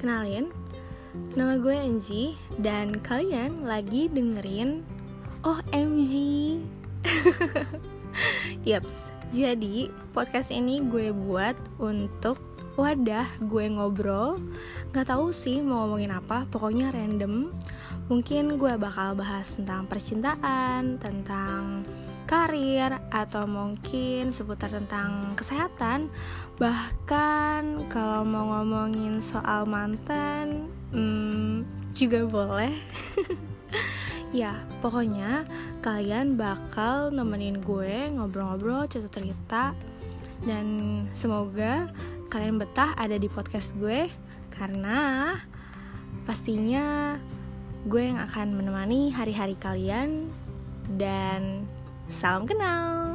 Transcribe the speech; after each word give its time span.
Kenalin, 0.00 0.48
nama 1.36 1.60
gue 1.60 1.76
Angie 1.76 2.32
dan 2.56 3.04
kalian 3.04 3.68
lagi 3.68 4.08
dengerin 4.08 4.80
Oh 5.44 5.60
MG. 5.76 6.16
Yaps, 8.64 9.12
jadi 9.28 9.92
podcast 10.16 10.56
ini 10.56 10.80
gue 10.88 11.12
buat 11.12 11.52
untuk 11.76 12.40
wadah 12.80 13.28
gue 13.44 13.68
ngobrol. 13.76 14.40
Gak 14.96 15.12
tahu 15.12 15.36
sih 15.36 15.60
mau 15.60 15.84
ngomongin 15.84 16.16
apa, 16.16 16.48
pokoknya 16.48 16.96
random. 16.96 17.52
Mungkin 18.08 18.56
gue 18.56 18.80
bakal 18.80 19.12
bahas 19.20 19.60
tentang 19.60 19.84
percintaan, 19.84 20.96
tentang 20.96 21.84
karir 22.30 22.94
atau 23.10 23.50
mungkin 23.50 24.30
seputar 24.30 24.70
tentang 24.70 25.34
kesehatan. 25.34 26.06
Bahkan 26.62 27.90
kalau 27.90 28.22
mau 28.22 28.54
ngomongin 28.54 29.18
soal 29.18 29.66
mantan 29.66 30.70
hmm, 30.94 31.66
juga 31.90 32.22
boleh. 32.22 32.74
Ya 34.30 34.62
pokoknya 34.78 35.42
kalian 35.82 36.38
bakal 36.38 37.10
nemenin 37.10 37.66
gue 37.66 38.14
ngobrol-ngobrol 38.14 38.86
cerita-cerita. 38.86 39.74
Dan 40.46 40.66
semoga 41.18 41.90
kalian 42.30 42.62
betah 42.62 42.94
ada 42.94 43.18
di 43.18 43.26
podcast 43.26 43.74
gue 43.74 44.06
karena 44.54 45.34
pastinya 46.22 47.18
gue 47.90 48.06
yang 48.06 48.22
akan 48.22 48.54
menemani 48.54 49.10
hari-hari 49.10 49.58
kalian 49.58 50.30
dan 50.94 51.66
Salam 52.10 52.42
kenal. 52.46 53.09